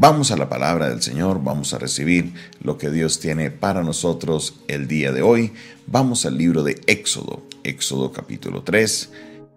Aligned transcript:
Vamos 0.00 0.30
a 0.30 0.36
la 0.36 0.48
palabra 0.48 0.88
del 0.88 1.02
Señor, 1.02 1.42
vamos 1.42 1.74
a 1.74 1.78
recibir 1.78 2.32
lo 2.62 2.78
que 2.78 2.88
Dios 2.88 3.18
tiene 3.18 3.50
para 3.50 3.82
nosotros 3.82 4.60
el 4.68 4.86
día 4.86 5.10
de 5.10 5.22
hoy. 5.22 5.52
Vamos 5.88 6.24
al 6.24 6.38
libro 6.38 6.62
de 6.62 6.80
Éxodo, 6.86 7.42
Éxodo 7.64 8.12
capítulo 8.12 8.62
3. 8.62 9.10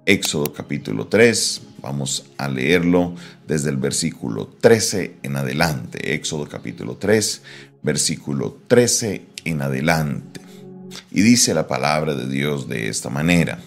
Éxodo 0.08 0.52
capítulo 0.52 1.06
3, 1.06 1.62
vamos 1.84 2.26
a 2.40 2.50
leerlo 2.50 3.14
desde 3.48 3.70
el 3.70 3.78
versículo 3.78 4.48
13 4.48 5.18
en 5.22 5.36
adelante. 5.36 6.16
Éxodo 6.16 6.50
capítulo 6.50 6.98
3, 6.98 7.44
versículo 7.84 8.58
13 8.68 9.22
en 9.46 9.62
adelante. 9.62 10.42
Y 11.12 11.22
dice 11.22 11.54
la 11.54 11.68
palabra 11.68 12.16
de 12.16 12.28
Dios 12.28 12.68
de 12.68 12.90
esta 12.90 13.12
manera. 13.12 13.60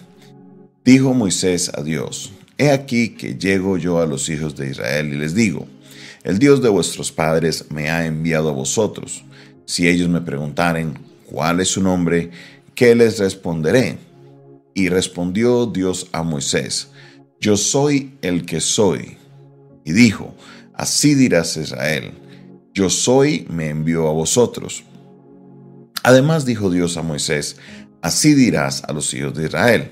Dijo 0.83 1.13
Moisés 1.13 1.71
a 1.73 1.81
Dios, 1.83 2.33
He 2.57 2.71
aquí 2.71 3.11
que 3.11 3.35
llego 3.35 3.77
yo 3.77 4.01
a 4.01 4.05
los 4.05 4.27
hijos 4.27 4.57
de 4.57 4.71
Israel 4.71 5.13
y 5.13 5.17
les 5.17 5.35
digo, 5.35 5.67
el 6.25 6.39
Dios 6.39 6.59
de 6.63 6.69
vuestros 6.69 7.11
padres 7.11 7.65
me 7.69 7.91
ha 7.91 8.07
enviado 8.07 8.49
a 8.49 8.53
vosotros. 8.53 9.23
Si 9.65 9.87
ellos 9.87 10.09
me 10.09 10.21
preguntaren, 10.21 10.97
¿cuál 11.27 11.59
es 11.59 11.67
su 11.67 11.83
nombre? 11.83 12.31
¿Qué 12.73 12.95
les 12.95 13.19
responderé? 13.19 13.99
Y 14.73 14.89
respondió 14.89 15.67
Dios 15.67 16.07
a 16.13 16.23
Moisés, 16.23 16.89
Yo 17.39 17.55
soy 17.57 18.17
el 18.23 18.43
que 18.47 18.59
soy. 18.59 19.17
Y 19.83 19.93
dijo, 19.93 20.33
Así 20.73 21.13
dirás 21.13 21.57
Israel, 21.57 22.13
Yo 22.73 22.89
soy, 22.89 23.45
me 23.47 23.69
envió 23.69 24.07
a 24.07 24.11
vosotros. 24.11 24.83
Además 26.01 26.43
dijo 26.43 26.71
Dios 26.71 26.97
a 26.97 27.03
Moisés, 27.03 27.57
Así 28.01 28.33
dirás 28.33 28.83
a 28.83 28.93
los 28.93 29.13
hijos 29.13 29.35
de 29.35 29.45
Israel, 29.45 29.91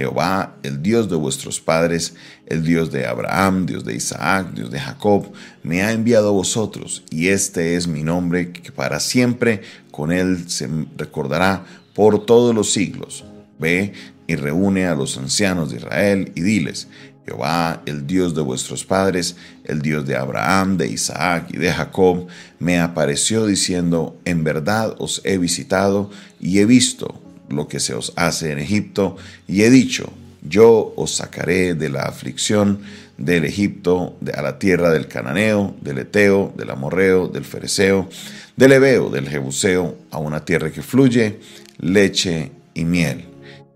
Jehová, 0.00 0.56
el 0.62 0.82
Dios 0.82 1.10
de 1.10 1.16
vuestros 1.16 1.60
padres, 1.60 2.14
el 2.46 2.64
Dios 2.64 2.90
de 2.90 3.06
Abraham, 3.06 3.66
Dios 3.66 3.84
de 3.84 3.94
Isaac, 3.94 4.54
Dios 4.54 4.70
de 4.70 4.80
Jacob, 4.80 5.30
me 5.62 5.82
ha 5.82 5.92
enviado 5.92 6.28
a 6.28 6.32
vosotros, 6.32 7.02
y 7.10 7.28
este 7.28 7.76
es 7.76 7.86
mi 7.86 8.02
nombre 8.02 8.50
que 8.50 8.72
para 8.72 8.98
siempre 8.98 9.60
con 9.90 10.10
él 10.10 10.48
se 10.48 10.70
recordará 10.96 11.66
por 11.94 12.24
todos 12.24 12.54
los 12.54 12.72
siglos. 12.72 13.26
Ve 13.58 13.92
y 14.26 14.36
reúne 14.36 14.86
a 14.86 14.94
los 14.94 15.18
ancianos 15.18 15.70
de 15.70 15.76
Israel 15.76 16.32
y 16.34 16.40
diles, 16.40 16.88
Jehová, 17.26 17.82
el 17.84 18.06
Dios 18.06 18.34
de 18.34 18.40
vuestros 18.40 18.86
padres, 18.86 19.36
el 19.64 19.82
Dios 19.82 20.06
de 20.06 20.16
Abraham, 20.16 20.78
de 20.78 20.88
Isaac 20.88 21.48
y 21.50 21.58
de 21.58 21.70
Jacob, 21.70 22.26
me 22.58 22.80
apareció 22.80 23.44
diciendo, 23.44 24.18
en 24.24 24.44
verdad 24.44 24.96
os 24.98 25.20
he 25.24 25.36
visitado 25.36 26.10
y 26.40 26.60
he 26.60 26.64
visto 26.64 27.20
lo 27.50 27.68
que 27.68 27.80
se 27.80 27.94
os 27.94 28.12
hace 28.16 28.52
en 28.52 28.58
Egipto, 28.58 29.16
y 29.46 29.62
he 29.62 29.70
dicho, 29.70 30.10
yo 30.42 30.94
os 30.96 31.16
sacaré 31.16 31.74
de 31.74 31.90
la 31.90 32.02
aflicción 32.02 32.80
del 33.18 33.44
Egipto 33.44 34.16
a 34.34 34.40
la 34.40 34.58
tierra 34.58 34.90
del 34.90 35.06
Cananeo, 35.06 35.74
del 35.82 35.98
Eteo, 35.98 36.54
del 36.56 36.70
Amorreo, 36.70 37.28
del 37.28 37.44
Fereceo, 37.44 38.08
del 38.56 38.72
Ebeo, 38.72 39.10
del 39.10 39.28
Jebuseo, 39.28 39.96
a 40.10 40.18
una 40.18 40.44
tierra 40.44 40.70
que 40.70 40.82
fluye 40.82 41.40
leche 41.78 42.52
y 42.72 42.84
miel. 42.84 43.26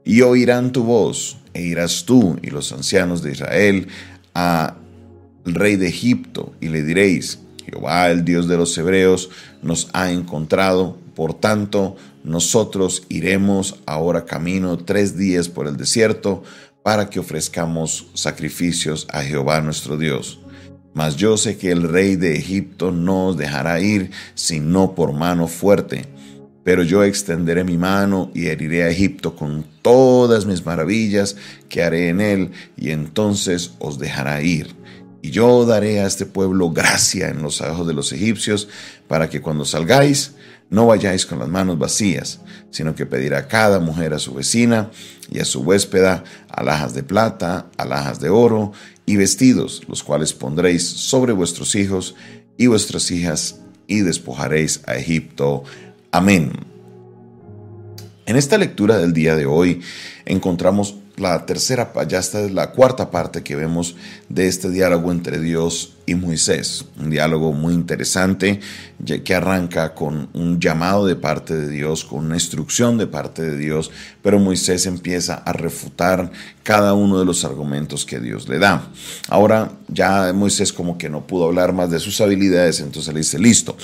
Y 0.05 0.23
oirán 0.23 0.73
tu 0.73 0.85
voz, 0.85 1.39
e 1.53 1.63
irás 1.63 2.05
tú 2.05 2.39
y 2.43 2.51
los 2.51 2.73
ancianos 2.73 3.23
de 3.23 3.33
Israel 3.33 3.89
al 4.33 4.75
rey 5.45 5.77
de 5.77 5.89
Egipto, 5.89 6.55
y 6.61 6.69
le 6.69 6.83
diréis, 6.83 7.39
Jehová, 7.67 8.11
el 8.11 8.25
Dios 8.25 8.49
de 8.49 8.57
los 8.57 8.77
hebreos, 8.79 9.31
nos 9.63 9.89
ha 9.93 10.11
encontrado, 10.11 10.99
por 11.15 11.35
tanto, 11.35 11.97
nosotros 12.23 13.05
iremos 13.09 13.77
ahora 13.87 14.25
camino 14.25 14.79
tres 14.79 15.17
días 15.17 15.49
por 15.49 15.69
el 15.69 15.77
desierto 15.77 16.43
para 16.83 17.09
que 17.09 17.21
ofrezcamos 17.21 18.09
sacrificios 18.15 19.07
a 19.11 19.23
Jehová 19.23 19.61
nuestro 19.61 19.97
Dios. 19.97 20.41
Mas 20.93 21.17
yo 21.17 21.37
sé 21.37 21.57
que 21.57 21.71
el 21.71 21.89
rey 21.89 22.17
de 22.17 22.37
Egipto 22.37 22.93
no 22.93 23.29
os 23.29 23.37
dejará 23.37 23.81
ir 23.81 24.11
sino 24.35 24.95
por 24.95 25.13
mano 25.13 25.49
fuerte. 25.49 26.07
Pero 26.63 26.83
yo 26.83 27.05
extenderé 27.05 27.63
mi 27.65 27.77
mano 27.77 28.31
y 28.33 28.47
heriré 28.47 28.85
a 28.85 28.91
Egipto 28.91 29.37
con 29.37 29.67
todas 29.83 30.47
mis 30.47 30.65
maravillas 30.65 31.37
que 31.69 31.83
haré 31.83 32.09
en 32.09 32.21
él, 32.23 32.53
y 32.77 32.91
entonces 32.91 33.73
os 33.81 33.99
dejará 33.99 34.41
ir. 34.41 34.75
Y 35.21 35.31
yo 35.31 35.67
daré 35.67 36.01
a 36.01 36.07
este 36.07 36.25
pueblo 36.25 36.71
gracia 36.71 37.29
en 37.29 37.43
los 37.43 37.61
ojos 37.61 37.87
de 37.87 37.93
los 37.93 38.13
egipcios, 38.13 38.69
para 39.09 39.29
que 39.29 39.43
cuando 39.43 39.67
salgáis 39.67 40.35
no 40.71 40.87
vayáis 40.87 41.27
con 41.27 41.39
las 41.39 41.49
manos 41.49 41.79
vacías, 41.79 42.41
sino 42.71 42.95
que 42.95 43.07
pedirá 43.07 43.47
cada 43.49 43.79
mujer 43.79 44.15
a 44.15 44.19
su 44.19 44.35
vecina 44.35 44.91
y 45.31 45.41
a 45.41 45.45
su 45.45 45.63
huéspeda 45.63 46.25
alhajas 46.49 46.95
de 46.95 47.03
plata, 47.03 47.67
alhajas 47.77 48.21
de 48.21 48.31
oro 48.31 48.73
y 49.07 49.17
vestidos, 49.17 49.83
los 49.89 50.03
cuales 50.03 50.33
pondréis 50.33 50.87
sobre 50.87 51.33
vuestros 51.33 51.75
hijos 51.75 52.15
y 52.57 52.67
vuestras 52.67 53.11
hijas 53.11 53.61
y 53.87 54.01
despojaréis 54.01 54.81
a 54.87 54.97
Egipto. 54.97 55.65
Amén. 56.11 56.53
En 58.27 58.37
esta 58.37 58.57
lectura 58.57 58.99
del 58.99 59.13
día 59.13 59.37
de 59.37 59.47
hoy 59.47 59.83
encontramos 60.25 60.97
la 61.17 61.47
tercera, 61.47 61.93
ya 62.09 62.19
esta 62.19 62.41
es 62.41 62.51
la 62.53 62.73
cuarta 62.73 63.11
parte 63.11 63.45
que 63.45 63.55
vemos 63.55 63.95
de 64.29 64.49
este 64.49 64.69
diálogo 64.69 65.13
entre 65.13 65.39
Dios 65.39 65.95
y 66.07 66.17
Moisés. 66.17 66.85
Un 66.99 67.11
diálogo 67.11 67.53
muy 67.53 67.73
interesante 67.73 68.59
que 69.23 69.35
arranca 69.35 69.95
con 69.95 70.29
un 70.33 70.59
llamado 70.61 71.07
de 71.07 71.15
parte 71.15 71.55
de 71.55 71.69
Dios, 71.69 72.05
con 72.05 72.27
una 72.27 72.35
instrucción 72.35 72.99
de 72.99 73.07
parte 73.07 73.43
de 73.43 73.57
Dios, 73.57 73.93
pero 74.23 74.41
Moisés 74.41 74.87
empieza 74.87 75.35
a 75.35 75.53
refutar 75.53 76.33
cada 76.65 76.95
uno 76.95 77.21
de 77.21 77.25
los 77.25 77.45
argumentos 77.45 78.05
que 78.05 78.19
Dios 78.19 78.49
le 78.49 78.59
da. 78.59 78.89
Ahora 79.29 79.71
ya 79.87 80.33
Moisés 80.33 80.73
como 80.73 80.99
que 80.99 81.09
no 81.09 81.27
pudo 81.27 81.45
hablar 81.45 81.73
más 81.73 81.91
de 81.91 82.01
sus 82.01 82.21
habilidades, 82.21 82.81
entonces 82.81 83.15
le 83.15 83.21
dice, 83.21 83.39
listo. 83.39 83.77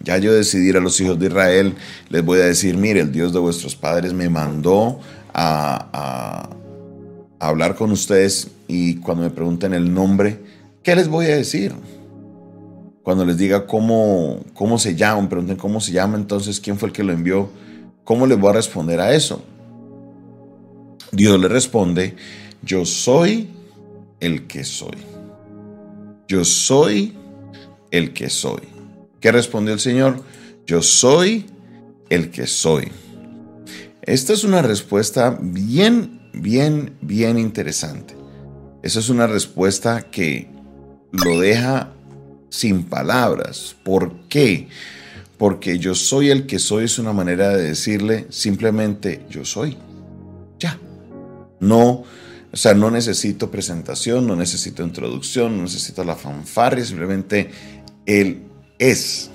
Ya 0.00 0.16
yo 0.16 0.32
decidí 0.32 0.70
a 0.70 0.80
los 0.80 1.00
hijos 1.00 1.18
de 1.18 1.26
Israel, 1.26 1.74
les 2.08 2.24
voy 2.24 2.38
a 2.38 2.44
decir, 2.44 2.76
mire, 2.76 3.00
el 3.00 3.10
Dios 3.10 3.32
de 3.32 3.40
vuestros 3.40 3.74
padres 3.74 4.12
me 4.12 4.28
mandó 4.28 5.00
a 5.34 6.48
hablar 7.38 7.74
con 7.76 7.92
ustedes 7.92 8.50
y 8.66 8.96
cuando 8.96 9.24
me 9.24 9.30
pregunten 9.30 9.74
el 9.74 9.92
nombre, 9.92 10.40
¿qué 10.82 10.96
les 10.96 11.08
voy 11.08 11.26
a 11.26 11.36
decir? 11.36 11.72
Cuando 13.02 13.24
les 13.24 13.38
diga 13.38 13.66
cómo, 13.66 14.40
cómo 14.54 14.78
se 14.78 14.94
llama, 14.94 15.28
pregunten 15.28 15.56
cómo 15.56 15.80
se 15.80 15.92
llama, 15.92 16.16
entonces 16.16 16.60
quién 16.60 16.78
fue 16.78 16.88
el 16.88 16.92
que 16.92 17.04
lo 17.04 17.12
envió, 17.12 17.50
¿cómo 18.04 18.26
les 18.26 18.38
voy 18.38 18.50
a 18.50 18.54
responder 18.54 19.00
a 19.00 19.14
eso? 19.14 19.42
Dios 21.12 21.40
le 21.40 21.48
responde, 21.48 22.16
yo 22.62 22.84
soy 22.84 23.48
el 24.20 24.46
que 24.46 24.64
soy. 24.64 24.98
Yo 26.26 26.44
soy 26.44 27.14
el 27.90 28.12
que 28.12 28.28
soy. 28.28 28.60
¿Qué 29.20 29.32
respondió 29.32 29.72
el 29.72 29.80
Señor? 29.80 30.22
Yo 30.66 30.82
soy 30.82 31.46
el 32.10 32.30
que 32.30 32.46
soy. 32.46 32.88
Esta 34.02 34.32
es 34.32 34.44
una 34.44 34.60
respuesta 34.62 35.38
bien 35.40 36.17
bien, 36.32 36.96
bien 37.00 37.38
interesante. 37.38 38.14
Esa 38.82 39.00
es 39.00 39.08
una 39.08 39.26
respuesta 39.26 40.10
que 40.10 40.48
lo 41.12 41.40
deja 41.40 41.92
sin 42.50 42.84
palabras. 42.84 43.76
¿Por 43.82 44.28
qué? 44.28 44.68
Porque 45.36 45.78
yo 45.78 45.94
soy 45.94 46.30
el 46.30 46.46
que 46.46 46.58
soy 46.58 46.84
es 46.84 46.98
una 46.98 47.12
manera 47.12 47.56
de 47.56 47.62
decirle 47.62 48.26
simplemente 48.30 49.24
yo 49.30 49.44
soy. 49.44 49.76
Ya. 50.58 50.78
No, 51.60 52.04
o 52.50 52.56
sea, 52.56 52.74
no 52.74 52.90
necesito 52.90 53.50
presentación, 53.50 54.26
no 54.26 54.34
necesito 54.34 54.82
introducción, 54.82 55.56
no 55.56 55.64
necesito 55.64 56.02
la 56.04 56.16
fanfarria, 56.16 56.84
simplemente 56.84 57.50
él 58.06 58.42
es. 58.78 59.30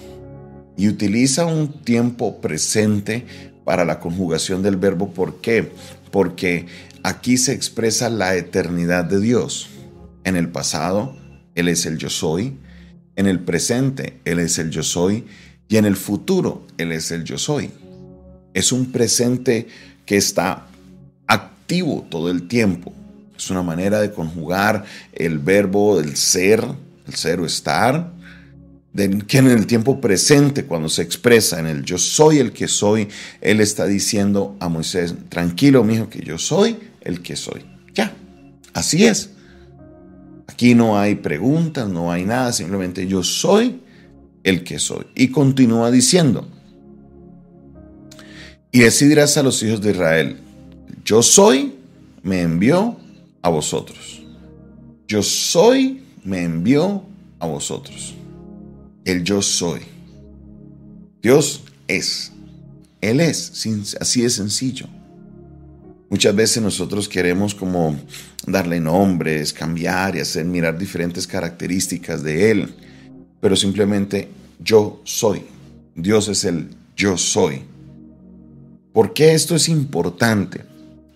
Y 0.75 0.87
utiliza 0.87 1.45
un 1.45 1.81
tiempo 1.83 2.41
presente 2.41 3.25
para 3.63 3.85
la 3.85 3.99
conjugación 3.99 4.63
del 4.63 4.77
verbo. 4.77 5.13
¿Por 5.13 5.41
qué? 5.41 5.71
Porque 6.13 6.67
Aquí 7.05 7.35
se 7.35 7.51
expresa 7.51 8.09
la 8.09 8.35
eternidad 8.35 9.03
de 9.03 9.19
Dios. 9.19 9.67
En 10.23 10.37
el 10.37 10.47
pasado, 10.47 11.17
Él 11.53 11.67
es 11.67 11.85
el 11.85 11.97
yo 11.97 12.09
soy. 12.09 12.57
En 13.17 13.27
el 13.27 13.41
presente, 13.41 14.21
Él 14.23 14.39
es 14.39 14.57
el 14.57 14.69
yo 14.69 14.83
soy. 14.83 15.25
Y 15.67 15.75
en 15.75 15.83
el 15.83 15.97
futuro, 15.97 16.65
Él 16.77 16.93
es 16.93 17.11
el 17.11 17.25
yo 17.25 17.37
soy. 17.37 17.71
Es 18.53 18.71
un 18.71 18.93
presente 18.93 19.67
que 20.05 20.15
está 20.15 20.67
activo 21.27 22.07
todo 22.09 22.31
el 22.31 22.47
tiempo. 22.47 22.93
Es 23.37 23.49
una 23.49 23.63
manera 23.63 23.99
de 23.99 24.13
conjugar 24.13 24.85
el 25.11 25.39
verbo 25.39 25.99
del 25.99 26.15
ser, 26.15 26.63
el 27.05 27.15
ser 27.15 27.41
o 27.41 27.45
estar, 27.45 28.13
de 28.93 29.17
que 29.19 29.39
en 29.39 29.47
el 29.47 29.65
tiempo 29.65 29.99
presente, 29.99 30.65
cuando 30.65 30.87
se 30.87 31.01
expresa 31.01 31.59
en 31.59 31.65
el 31.65 31.83
yo 31.83 31.97
soy 31.97 32.37
el 32.37 32.51
que 32.51 32.67
soy, 32.67 33.07
Él 33.41 33.59
está 33.59 33.85
diciendo 33.85 34.55
a 34.59 34.69
Moisés, 34.69 35.15
tranquilo, 35.29 35.83
mijo, 35.83 36.09
que 36.09 36.21
yo 36.21 36.37
soy 36.37 36.77
el 37.01 37.21
que 37.21 37.35
soy. 37.35 37.65
Ya, 37.93 38.13
así 38.73 39.05
es. 39.05 39.31
Aquí 40.47 40.75
no 40.75 40.99
hay 40.99 41.15
preguntas, 41.15 41.89
no 41.89 42.11
hay 42.11 42.23
nada, 42.23 42.53
simplemente 42.53 43.07
yo 43.07 43.23
soy 43.23 43.81
el 44.43 44.63
que 44.63 44.77
soy. 44.77 45.05
Y 45.15 45.29
continúa 45.29 45.89
diciendo, 45.89 46.47
y 48.71 48.83
así 48.83 49.07
dirás 49.07 49.37
a 49.37 49.43
los 49.43 49.61
hijos 49.63 49.81
de 49.81 49.91
Israel, 49.91 50.37
yo 51.03 51.23
soy, 51.23 51.75
me 52.21 52.41
envió 52.41 52.97
a 53.41 53.49
vosotros. 53.49 54.21
Yo 55.07 55.23
soy, 55.23 56.03
me 56.23 56.43
envió 56.43 57.03
a 57.39 57.47
vosotros. 57.47 58.15
El 59.05 59.23
yo 59.23 59.41
soy. 59.41 59.81
Dios 61.21 61.63
es. 61.87 62.31
Él 63.01 63.19
es. 63.19 63.51
Así 63.99 64.23
es 64.23 64.33
sencillo. 64.33 64.87
Muchas 66.09 66.35
veces 66.35 66.61
nosotros 66.61 67.09
queremos 67.09 67.55
como 67.55 67.97
darle 68.45 68.79
nombres, 68.79 69.51
cambiar 69.51 70.15
y 70.15 70.19
hacer 70.19 70.45
mirar 70.45 70.77
diferentes 70.77 71.25
características 71.25 72.21
de 72.21 72.51
Él, 72.51 72.75
pero 73.41 73.55
simplemente 73.55 74.29
yo 74.59 75.01
soy. 75.05 75.41
Dios 75.95 76.27
es 76.27 76.45
el 76.45 76.69
yo 76.95 77.17
soy. 77.17 77.61
¿Por 78.93 79.13
qué 79.13 79.33
esto 79.33 79.55
es 79.55 79.69
importante? 79.69 80.61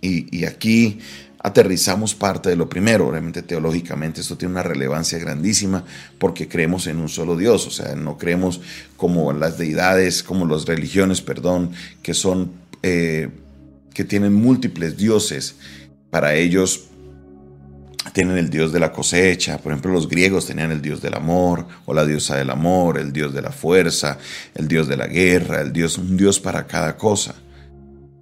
Y, 0.02 0.46
aquí 0.46 1.00
aterrizamos 1.48 2.14
parte 2.14 2.50
de 2.50 2.56
lo 2.56 2.70
primero. 2.70 3.08
Obviamente 3.08 3.42
teológicamente 3.42 4.22
esto 4.22 4.38
tiene 4.38 4.54
una 4.54 4.64
relevancia 4.64 5.18
grandísima 5.18 5.84
porque 6.20 6.48
creemos 6.48 6.88
en 6.88 6.98
un 6.98 7.10
solo 7.10 7.36
Dios. 7.36 7.66
O 7.68 7.72
sea, 7.72 7.96
no 7.96 8.18
creemos 8.18 8.62
como 8.96 9.34
las 9.34 9.58
deidades, 9.58 10.24
como 10.24 10.46
las 10.46 10.66
religiones, 10.66 11.22
perdón, 11.22 11.72
que 12.02 12.14
son... 12.14 12.52
Eh, 12.84 13.30
que 13.98 14.04
tienen 14.04 14.32
múltiples 14.32 14.96
dioses. 14.96 15.56
Para 16.12 16.36
ellos 16.36 16.84
tienen 18.14 18.38
el 18.38 18.52
dios 18.52 18.72
de 18.72 18.80
la 18.80 18.92
cosecha, 18.92 19.58
por 19.58 19.72
ejemplo 19.72 19.92
los 19.92 20.08
griegos 20.08 20.46
tenían 20.46 20.72
el 20.72 20.84
dios 20.84 21.02
del 21.02 21.16
amor 21.16 21.68
o 21.88 21.96
la 21.96 22.06
diosa 22.06 22.36
del 22.36 22.52
amor, 22.52 23.00
el 23.00 23.12
dios 23.12 23.34
de 23.34 23.42
la 23.42 23.52
fuerza, 23.52 24.20
el 24.54 24.68
dios 24.68 24.88
de 24.88 24.98
la 24.98 25.08
guerra, 25.08 25.62
el 25.62 25.74
dios 25.74 25.98
un 25.98 26.16
dios 26.16 26.40
para 26.40 26.68
cada 26.68 26.96
cosa. 26.96 27.34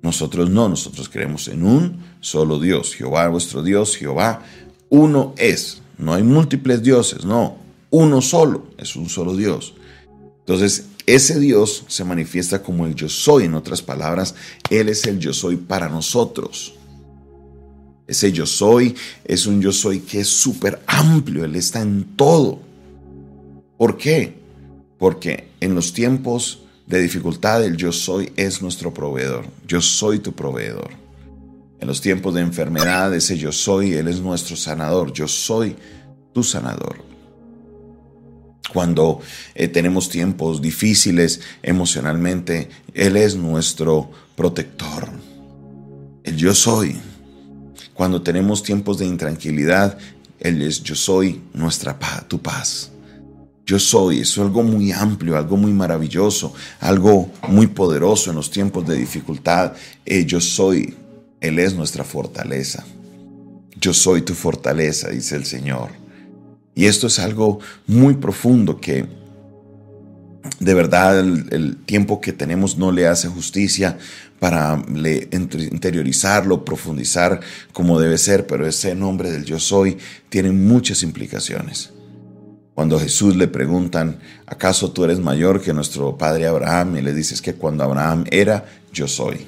Nosotros 0.06 0.52
no, 0.52 0.70
nosotros 0.70 1.10
creemos 1.10 1.48
en 1.48 1.66
un 1.66 1.98
solo 2.22 2.60
Dios, 2.60 2.94
Jehová 2.94 3.28
vuestro 3.28 3.64
Dios, 3.64 3.98
Jehová 3.98 4.44
uno 4.90 5.34
es, 5.36 5.82
no 5.98 6.14
hay 6.14 6.22
múltiples 6.22 6.84
dioses, 6.84 7.26
no, 7.26 7.58
uno 7.90 8.22
solo, 8.22 8.68
es 8.78 8.96
un 8.96 9.10
solo 9.10 9.36
Dios. 9.36 9.74
Entonces, 10.42 10.90
ese 11.08 11.40
Dios 11.40 11.86
se 11.88 12.04
manifiesta 12.04 12.62
como 12.62 12.86
el 12.86 12.94
yo 12.94 13.10
soy, 13.10 13.46
en 13.46 13.56
otras 13.56 13.82
palabras, 13.82 14.36
Él 14.70 14.90
es 14.90 15.06
el 15.06 15.18
yo 15.18 15.34
soy 15.34 15.56
para 15.56 15.90
nosotros. 15.90 16.76
Ese 18.06 18.32
yo 18.32 18.46
soy 18.46 18.96
es 19.24 19.48
un 19.48 19.60
yo 19.60 19.72
soy 19.72 20.02
que 20.02 20.20
es 20.20 20.28
súper 20.28 20.84
amplio, 20.86 21.46
Él 21.46 21.56
está 21.56 21.82
en 21.82 22.16
todo. 22.16 22.60
¿Por 23.76 23.98
qué? 23.98 24.36
Porque 25.00 25.48
en 25.62 25.74
los 25.74 25.94
tiempos 25.94 26.60
de 26.88 27.02
dificultad 27.02 27.64
el 27.64 27.78
yo 27.78 27.92
soy 27.92 28.32
es 28.36 28.62
nuestro 28.62 28.94
proveedor. 28.94 29.46
Yo 29.68 29.82
soy 29.82 30.20
tu 30.20 30.34
proveedor. 30.34 30.90
En 31.80 31.88
los 31.88 32.02
tiempos 32.02 32.34
de 32.34 32.42
enfermedad 32.42 33.14
ese 33.14 33.38
yo 33.38 33.52
soy, 33.52 33.94
Él 33.94 34.08
es 34.08 34.20
nuestro 34.20 34.56
sanador. 34.56 35.12
Yo 35.14 35.28
soy 35.28 35.76
tu 36.34 36.44
sanador 36.44 37.16
cuando 38.76 39.22
eh, 39.54 39.70
tenemos 39.70 40.10
tiempos 40.10 40.62
difíciles 40.62 41.40
emocionalmente, 41.64 42.68
Él 42.94 43.16
es 43.16 43.36
nuestro 43.38 44.12
protector. 44.36 45.08
El 46.26 46.36
yo 46.36 46.54
soy. 46.54 46.98
Cuando 47.94 48.22
tenemos 48.22 48.64
tiempos 48.64 48.98
de 48.98 49.06
intranquilidad, 49.06 49.98
Él 50.42 50.62
es 50.62 50.84
yo 50.84 50.94
soy 50.94 51.42
nuestra 51.54 51.98
paz, 51.98 52.28
tu 52.28 52.42
paz. 52.42 52.92
Yo 53.66 53.80
soy, 53.80 54.20
es 54.20 54.38
algo 54.38 54.62
muy 54.62 54.92
amplio, 54.92 55.38
algo 55.38 55.58
muy 55.58 55.74
maravilloso, 55.74 56.54
algo 56.80 57.32
muy 57.48 57.68
poderoso 57.68 58.30
en 58.30 58.36
los 58.36 58.52
tiempos 58.52 58.88
de 58.88 58.96
dificultad. 58.96 59.74
Eh, 60.06 60.26
yo 60.26 60.40
soy, 60.40 60.94
Él 61.42 61.58
es 61.58 61.74
nuestra 61.74 62.04
fortaleza. 62.04 62.86
Yo 63.82 63.94
soy 63.94 64.22
tu 64.22 64.36
fortaleza, 64.36 65.10
dice 65.10 65.36
el 65.36 65.46
Señor. 65.46 65.90
Y 66.76 66.86
esto 66.86 67.08
es 67.08 67.18
algo 67.18 67.60
muy 67.88 68.16
profundo 68.16 68.80
que 68.80 69.08
de 70.60 70.74
verdad 70.74 71.20
el, 71.20 71.78
tiempo 71.86 72.22
que 72.22 72.34
tenemos 72.34 72.78
no 72.78 72.92
le 72.92 73.08
hace 73.08 73.28
justicia 73.28 73.98
para 74.40 74.80
interiorizarlo, 74.88 76.64
profundizar 76.64 77.40
como 77.74 78.00
debe 78.00 78.18
ser, 78.18 78.46
pero 78.46 78.68
ese 78.68 78.94
nombre 78.94 79.32
del 79.32 79.44
yo 79.44 79.60
soy 79.60 79.98
tiene 80.30 80.52
muchas 80.52 81.02
implicaciones. 81.02 81.95
Cuando 82.76 83.00
Jesús 83.00 83.38
le 83.38 83.48
preguntan, 83.48 84.20
¿acaso 84.46 84.92
tú 84.92 85.06
eres 85.06 85.20
mayor 85.20 85.62
que 85.62 85.74
nuestro 85.74 86.18
padre 86.18 86.46
Abraham? 86.46 86.98
Y 86.98 87.02
le 87.02 87.14
dices 87.14 87.42
que 87.42 87.54
cuando 87.54 87.86
Abraham 87.86 88.26
era, 88.30 88.66
yo 88.92 89.08
soy. 89.08 89.48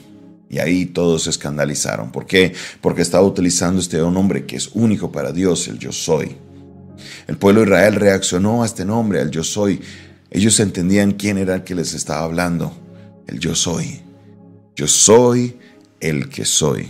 Y 0.50 0.60
ahí 0.60 0.86
todos 0.86 1.24
se 1.24 1.32
escandalizaron. 1.32 2.10
¿Por 2.14 2.26
qué? 2.26 2.54
Porque 2.80 3.02
estaba 3.02 3.26
utilizando 3.26 3.82
este 3.82 3.98
nombre 3.98 4.46
que 4.46 4.56
es 4.56 4.70
único 4.74 5.12
para 5.12 5.34
Dios, 5.34 5.68
el 5.68 5.78
yo 5.78 5.92
soy. 5.92 6.38
El 7.28 7.38
pueblo 7.38 7.62
de 7.62 7.68
Israel 7.68 7.96
reaccionó 7.96 8.64
a 8.64 8.66
este 8.66 8.86
nombre, 8.86 9.20
al 9.20 9.30
yo 9.30 9.44
soy. 9.44 9.82
Ellos 10.32 10.58
entendían 10.62 11.12
quién 11.12 11.38
era 11.38 11.56
el 11.56 11.64
que 11.66 11.76
les 11.76 11.94
estaba 11.94 12.24
hablando, 12.24 12.72
el 13.28 13.40
yo 13.40 13.56
soy. 13.56 14.02
Yo 14.74 14.88
soy 14.88 15.58
el 16.00 16.30
que 16.30 16.46
soy. 16.46 16.88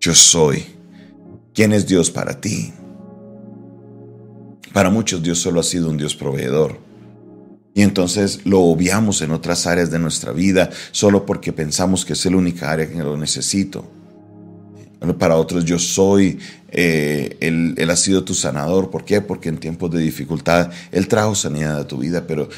Yo 0.00 0.14
soy. 0.14 0.64
¿Quién 1.52 1.74
es 1.74 1.86
Dios 1.86 2.10
para 2.10 2.40
ti? 2.40 2.72
Para 4.72 4.90
muchos 4.90 5.22
Dios 5.22 5.38
solo 5.38 5.60
ha 5.60 5.64
sido 5.64 5.90
un 5.90 5.98
Dios 5.98 6.14
proveedor. 6.14 6.78
Y 7.74 7.82
entonces 7.82 8.40
lo 8.44 8.60
obviamos 8.60 9.22
en 9.22 9.30
otras 9.30 9.66
áreas 9.66 9.90
de 9.90 9.98
nuestra 9.98 10.32
vida 10.32 10.70
solo 10.90 11.24
porque 11.24 11.52
pensamos 11.52 12.04
que 12.04 12.12
es 12.12 12.24
la 12.26 12.36
única 12.36 12.70
área 12.70 12.88
que 12.88 12.98
lo 12.98 13.16
necesito 13.16 13.84
para 15.18 15.36
otros 15.36 15.64
yo 15.64 15.78
soy, 15.78 16.38
eh, 16.70 17.36
él, 17.40 17.90
ha 17.90 17.96
sido 17.96 18.22
tu 18.22 18.34
sanador. 18.34 18.90
¿Por 18.90 19.04
qué? 19.04 19.20
Porque 19.20 19.48
en 19.48 19.58
tiempos 19.58 19.90
de 19.90 20.00
dificultad 20.00 20.70
Él 20.92 21.08
trajo 21.08 21.34
sanidad 21.34 21.80
a 21.80 21.86
tu 21.86 21.98
vida, 21.98 22.24
pero 22.26 22.48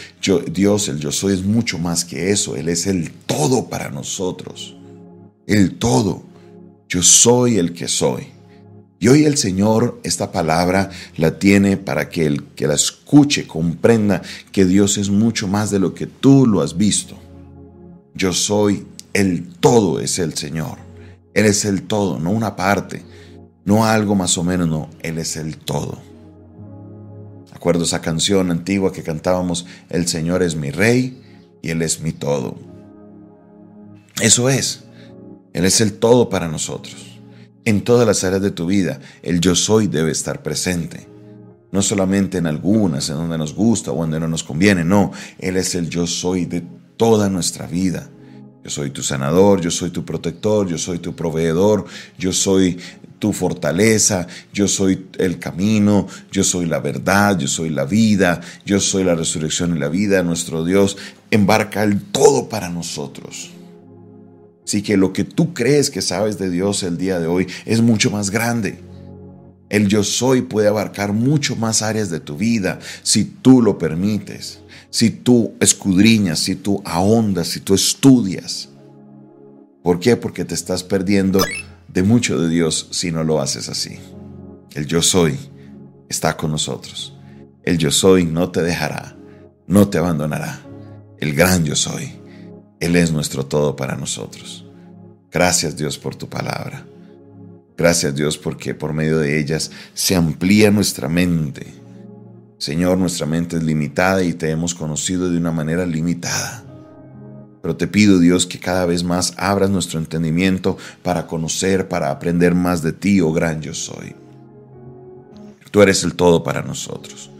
Dios, 0.53 0.89
el 0.89 1.01
yo 1.01 1.11
soy 1.11 1.35
es 1.35 1.43
mucho 1.43 1.79
más 1.79 2.05
que 2.05 2.31
eso. 2.31 2.55
Él 2.57 2.69
es 2.69 2.87
el 2.87 3.11
todo 3.11 3.69
para 3.69 3.91
nosotros. 3.91 4.77
El 5.47 5.77
todo. 5.79 6.23
Yo 6.89 7.03
soy 7.03 7.57
el 7.57 7.73
que 7.73 7.89
soy. 7.89 8.34
Y 8.99 9.09
hoy 9.09 9.25
el 9.25 9.37
Señor 9.37 10.01
esta 10.03 10.33
palabra 10.33 10.91
la 11.17 11.39
tiene 11.39 11.77
para 11.77 12.09
que 12.09 12.27
el 12.27 12.45
que 12.55 12.67
la 12.67 12.75
escuche 12.75 13.47
comprenda 13.47 14.23
que 14.53 14.65
Dios 14.65 14.97
es 14.99 15.11
mucho 15.11 15.49
más 15.49 15.71
de 15.71 15.79
lo 15.79 15.95
que 15.95 16.07
tú 16.07 16.47
lo 16.47 16.63
has 16.63 16.77
visto. 16.77 17.17
Yo 18.15 18.33
soy 18.33 18.87
el 19.13 19.47
todo 19.61 20.01
es 20.01 20.19
el 20.19 20.35
Señor. 20.35 20.79
Él 21.35 21.47
es 21.47 21.65
el 21.65 21.83
todo, 21.83 22.19
no 22.19 22.31
una 22.31 22.55
parte, 22.55 23.03
no 23.65 23.85
algo 23.85 24.15
más 24.15 24.39
o 24.39 24.45
menos, 24.45 24.69
no, 24.69 24.89
Él 25.03 25.19
es 25.19 25.37
el 25.37 25.57
todo. 25.57 26.01
Acuerdo 27.53 27.85
esa 27.85 28.01
canción 28.01 28.51
antigua 28.51 28.93
que 28.93 29.03
cantábamos, 29.03 29.67
El 29.89 30.07
Señor 30.07 30.43
es 30.43 30.55
mi 30.55 30.71
rey 30.71 31.21
y 31.63 31.71
Él 31.71 31.83
es 31.83 32.01
mi 32.01 32.13
todo. 32.13 32.57
Eso 34.21 34.49
es, 34.49 34.85
Él 35.53 35.65
es 35.65 35.81
el 35.81 35.95
todo 35.95 36.29
para 36.29 36.47
nosotros. 36.47 37.14
En 37.65 37.83
todas 37.83 38.07
las 38.07 38.25
áreas 38.25 38.43
de 38.43 38.51
tu 38.51 38.67
vida, 38.67 39.01
el 39.23 39.41
yo 39.41 39.55
soy 39.55 39.87
debe 39.87 40.11
estar 40.13 40.43
presente. 40.43 41.09
No 41.73 41.83
solamente 41.83 42.39
en 42.39 42.47
algunas, 42.47 43.09
en 43.09 43.17
donde 43.17 43.39
nos 43.39 43.55
gusta 43.55 43.91
o 43.91 43.97
donde 43.97 44.21
no 44.21 44.29
nos 44.29 44.45
conviene, 44.45 44.85
no, 44.85 45.13
Él 45.39 45.57
es 45.57 45.75
el 45.75 45.89
yo 45.89 46.07
soy 46.07 46.45
de 46.45 46.63
toda 46.97 47.29
nuestra 47.29 47.67
vida. 47.67 48.09
Yo 48.63 48.71
soy 48.71 48.91
tu 48.91 49.03
sanador, 49.03 49.61
yo 49.61 49.71
soy 49.71 49.91
tu 49.91 50.05
protector, 50.05 50.67
yo 50.67 50.79
soy 50.79 50.99
tu 50.99 51.15
proveedor, 51.15 51.85
yo 52.19 52.33
soy 52.33 52.79
tu 53.19 53.33
fortaleza, 53.33 54.27
yo 54.53 54.69
soy 54.69 55.07
el 55.19 55.39
camino, 55.39 56.07
yo 56.31 56.45
soy 56.45 56.67
la 56.67 56.79
verdad, 56.81 57.39
yo 57.39 57.49
soy 57.49 57.71
la 57.71 57.85
vida, 57.85 58.41
yo 58.65 58.81
soy 58.81 59.05
la 59.05 59.15
resurrección 59.15 59.77
y 59.77 59.81
la 59.81 59.89
vida. 59.89 60.23
Nuestro 60.23 60.65
Dios 60.65 60.97
embarca 61.31 61.83
el 61.83 62.01
todo 62.03 62.49
para 62.49 62.69
nosotros. 62.69 63.51
Así 64.65 64.83
que 64.83 64.97
lo 64.97 65.13
que 65.13 65.25
tú 65.25 65.53
crees 65.53 65.91
que 65.91 66.03
sabes 66.03 66.39
de 66.39 66.51
Dios 66.51 66.83
el 66.83 66.97
día 66.97 67.21
de 67.21 67.27
hoy 67.27 67.47
es 67.67 67.81
mucho 67.81 68.11
más 68.11 68.31
grande. 68.31 68.79
El 69.69 69.89
yo 69.89 70.05
soy 70.05 70.43
puede 70.43 70.69
abarcar 70.69 71.13
mucho 71.13 71.57
más 71.57 71.83
áreas 71.83 72.11
de 72.11 72.21
tu 72.21 72.37
vida 72.37 72.79
si 73.03 73.25
tú 73.25 73.61
lo 73.61 73.79
permites 73.79 74.61
si 74.95 75.11
tú 75.11 75.57
escudriñas, 75.59 76.39
si 76.39 76.55
tú 76.55 76.81
ahondas, 76.85 77.49
si 77.49 77.59
tú 77.59 77.75
estudias. 77.75 78.69
¿Por 79.83 79.99
qué? 79.99 80.17
Porque 80.17 80.45
te 80.45 80.55
estás 80.55 80.85
perdiendo 80.85 81.41
de 81.89 82.03
mucho 82.05 82.41
de 82.41 82.49
Dios 82.49 82.87
si 82.93 83.11
no 83.11 83.25
lo 83.25 83.41
haces 83.41 83.69
así. 83.69 83.99
El 84.73 84.87
yo 84.87 85.03
soy 85.03 85.37
está 86.09 86.37
con 86.37 86.53
nosotros. 86.53 87.13
El 87.65 87.77
yo 87.77 87.91
soy 87.91 88.25
no 88.25 88.53
te 88.53 88.63
dejará, 88.63 89.17
no 89.67 89.89
te 89.89 89.99
abandonará. 89.99 90.61
El 91.19 91.35
gran 91.35 91.65
yo 91.65 91.75
soy. 91.75 92.13
Él 92.81 92.97
es 92.97 93.13
nuestro 93.13 93.47
todo 93.47 93.77
para 93.77 93.97
nosotros. 93.97 94.65
Gracias 95.33 95.77
Dios 95.77 95.99
por 95.99 96.15
tu 96.17 96.29
palabra. 96.29 96.87
Gracias 97.77 98.15
Dios 98.15 98.39
porque 98.39 98.75
por 98.75 98.93
medio 98.93 99.19
de 99.19 99.41
ellas 99.41 99.71
se 99.95 100.15
amplía 100.15 100.71
nuestra 100.71 101.09
mente 101.09 101.85
Señor, 102.65 102.97
nuestra 102.97 103.27
mente 103.27 103.59
es 103.59 103.63
limitada 103.63 104.23
y 104.23 104.33
te 104.33 104.49
hemos 104.49 104.75
conocido 104.75 105.31
de 105.31 105.37
una 105.37 105.53
manera 105.53 105.85
limitada. 105.85 106.65
Pero 107.61 107.77
te 107.77 107.87
pido, 107.87 108.19
Dios, 108.19 108.47
que 108.47 108.59
cada 108.59 108.87
vez 108.87 109.05
más 109.05 109.35
abras 109.37 109.69
nuestro 109.69 109.99
entendimiento 109.99 110.79
para 111.03 111.27
conocer, 111.27 111.89
para 111.89 112.11
aprender 112.11 112.55
más 112.55 112.83
de 112.83 112.95
ti, 112.95 113.21
oh 113.21 113.35
gran 113.35 113.61
yo 113.61 113.75
soy. 113.75 114.17
Tú 115.71 115.83
eres 115.83 116.05
el 116.05 116.15
todo 116.15 116.43
para 116.43 116.63
nosotros. 116.63 117.31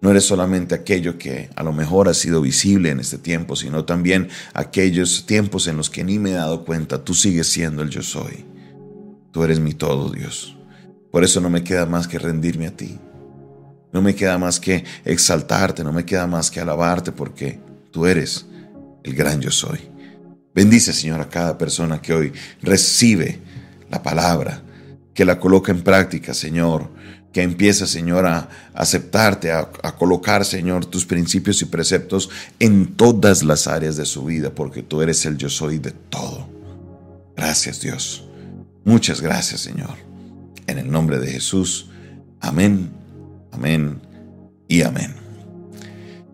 No 0.00 0.10
eres 0.10 0.24
solamente 0.24 0.74
aquello 0.74 1.18
que 1.18 1.50
a 1.54 1.62
lo 1.62 1.72
mejor 1.72 2.08
ha 2.08 2.14
sido 2.14 2.40
visible 2.40 2.90
en 2.90 3.00
este 3.00 3.18
tiempo, 3.18 3.54
sino 3.54 3.84
también 3.84 4.28
aquellos 4.54 5.26
tiempos 5.26 5.66
en 5.66 5.76
los 5.76 5.90
que 5.90 6.04
ni 6.04 6.18
me 6.18 6.30
he 6.30 6.34
dado 6.34 6.64
cuenta, 6.64 7.04
tú 7.04 7.12
sigues 7.12 7.48
siendo 7.48 7.82
el 7.82 7.90
yo 7.90 8.02
soy. 8.02 8.46
Tú 9.30 9.44
eres 9.44 9.60
mi 9.60 9.74
todo, 9.74 10.10
Dios. 10.10 10.56
Por 11.10 11.22
eso 11.22 11.40
no 11.40 11.50
me 11.50 11.62
queda 11.62 11.84
más 11.84 12.08
que 12.08 12.18
rendirme 12.18 12.66
a 12.66 12.76
ti. 12.76 12.98
No 13.92 14.00
me 14.00 14.14
queda 14.14 14.38
más 14.38 14.58
que 14.58 14.84
exaltarte, 15.04 15.84
no 15.84 15.92
me 15.92 16.04
queda 16.04 16.26
más 16.26 16.50
que 16.50 16.60
alabarte, 16.60 17.12
porque 17.12 17.58
tú 17.90 18.06
eres 18.06 18.46
el 19.02 19.14
gran 19.14 19.40
yo 19.40 19.50
soy. 19.50 19.80
Bendice, 20.54 20.92
Señor, 20.92 21.20
a 21.20 21.28
cada 21.28 21.58
persona 21.58 22.00
que 22.00 22.14
hoy 22.14 22.32
recibe 22.62 23.40
la 23.90 24.02
palabra, 24.02 24.62
que 25.12 25.24
la 25.24 25.38
coloca 25.38 25.72
en 25.72 25.82
práctica, 25.82 26.32
Señor, 26.32 26.90
que 27.32 27.42
empieza, 27.42 27.86
Señor, 27.86 28.26
a 28.26 28.48
aceptarte, 28.74 29.52
a, 29.52 29.70
a, 29.82 29.96
colocar, 29.96 30.44
Señor, 30.44 30.86
tus 30.86 31.06
principios 31.06 31.62
y 31.62 31.66
preceptos 31.66 32.30
en 32.58 32.94
todas 32.96 33.42
las 33.42 33.66
áreas 33.66 33.96
de 33.96 34.06
su 34.06 34.24
vida, 34.24 34.50
porque 34.50 34.82
tú 34.82 35.02
eres 35.02 35.24
el 35.26 35.36
yo 35.36 35.48
soy 35.48 35.78
de 35.78 35.92
todo. 35.92 36.48
Gracias, 37.36 37.80
Dios. 37.80 38.24
Muchas 38.84 39.20
gracias, 39.20 39.60
Señor. 39.60 39.96
En 40.66 40.78
el 40.78 40.90
nombre 40.90 41.18
de 41.18 41.30
Jesús. 41.30 41.88
Amén, 42.40 42.90
amén 43.52 44.00
y 44.68 44.82
amén. 44.82 45.19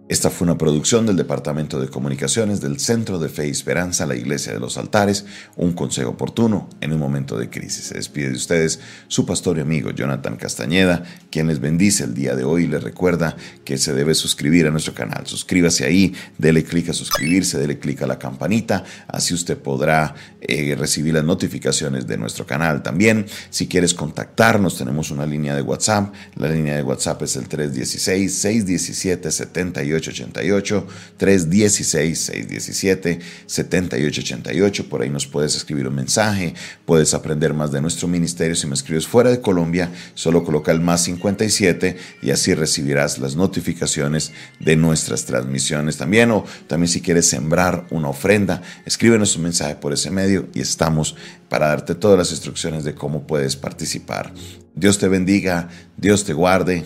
Esta 0.08 0.30
fue 0.30 0.44
una 0.44 0.56
producción 0.56 1.04
del 1.04 1.16
Departamento 1.16 1.80
de 1.80 1.88
Comunicaciones 1.88 2.60
del 2.60 2.78
Centro 2.78 3.18
de 3.18 3.28
Fe 3.28 3.48
y 3.48 3.50
Esperanza, 3.50 4.06
la 4.06 4.14
Iglesia 4.14 4.52
de 4.52 4.60
los 4.60 4.78
Altares, 4.78 5.24
un 5.56 5.72
consejo 5.72 6.10
oportuno 6.10 6.68
en 6.80 6.92
un 6.92 7.00
momento 7.00 7.36
de 7.36 7.50
crisis. 7.50 7.86
Se 7.86 7.94
despide 7.94 8.28
de 8.28 8.36
ustedes 8.36 8.78
su 9.08 9.26
pastor 9.26 9.58
y 9.58 9.62
amigo 9.62 9.90
Jonathan 9.90 10.36
Castañeda, 10.36 11.02
quien 11.28 11.48
les 11.48 11.58
bendice 11.58 12.04
el 12.04 12.14
día 12.14 12.36
de 12.36 12.44
hoy 12.44 12.64
y 12.64 12.66
les 12.68 12.84
recuerda 12.84 13.36
que 13.64 13.78
se 13.78 13.94
debe 13.94 14.14
suscribir 14.14 14.68
a 14.68 14.70
nuestro 14.70 14.94
canal. 14.94 15.26
Suscríbase 15.26 15.84
ahí, 15.84 16.14
dele 16.38 16.62
clic 16.62 16.90
a 16.90 16.92
suscribirse, 16.92 17.58
dele 17.58 17.80
clic 17.80 18.00
a 18.02 18.06
la 18.06 18.16
campanita, 18.16 18.84
así 19.08 19.34
usted 19.34 19.58
podrá 19.58 20.14
eh, 20.40 20.76
recibir 20.78 21.14
las 21.14 21.24
notificaciones 21.24 22.06
de 22.06 22.16
nuestro 22.16 22.46
canal. 22.46 22.80
También, 22.80 23.26
si 23.50 23.66
quieres 23.66 23.92
contactarnos, 23.92 24.78
tenemos 24.78 25.10
una 25.10 25.26
línea 25.26 25.56
de 25.56 25.62
WhatsApp. 25.62 26.14
La 26.36 26.48
línea 26.48 26.76
de 26.76 26.84
WhatsApp 26.84 27.22
es 27.22 27.34
el 27.34 27.48
316 27.48 28.32
617 28.32 29.32
78 29.32 29.95
7888 30.00 30.86
316 31.16 32.18
617 32.18 33.20
7888. 33.46 34.88
Por 34.88 35.02
ahí 35.02 35.10
nos 35.10 35.26
puedes 35.26 35.56
escribir 35.56 35.88
un 35.88 35.94
mensaje, 35.94 36.54
puedes 36.84 37.14
aprender 37.14 37.54
más 37.54 37.72
de 37.72 37.80
nuestro 37.80 38.08
ministerio. 38.08 38.54
Si 38.54 38.66
me 38.66 38.74
escribes 38.74 39.06
fuera 39.06 39.30
de 39.30 39.40
Colombia, 39.40 39.90
solo 40.14 40.44
coloca 40.44 40.72
el 40.72 40.80
más 40.80 41.04
57 41.04 41.96
y 42.22 42.30
así 42.30 42.54
recibirás 42.54 43.18
las 43.18 43.36
notificaciones 43.36 44.32
de 44.60 44.76
nuestras 44.76 45.24
transmisiones 45.24 45.96
también. 45.96 46.30
O 46.30 46.44
también 46.66 46.88
si 46.88 47.00
quieres 47.00 47.28
sembrar 47.28 47.86
una 47.90 48.08
ofrenda, 48.08 48.62
escríbenos 48.84 49.36
un 49.36 49.44
mensaje 49.44 49.76
por 49.76 49.92
ese 49.92 50.10
medio 50.10 50.48
y 50.54 50.60
estamos 50.60 51.16
para 51.48 51.68
darte 51.68 51.94
todas 51.94 52.18
las 52.18 52.30
instrucciones 52.30 52.84
de 52.84 52.94
cómo 52.94 53.26
puedes 53.26 53.56
participar. 53.56 54.32
Dios 54.74 54.98
te 54.98 55.08
bendiga, 55.08 55.68
Dios 55.96 56.24
te 56.24 56.32
guarde 56.32 56.84